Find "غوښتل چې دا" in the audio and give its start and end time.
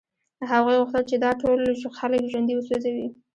0.79-1.31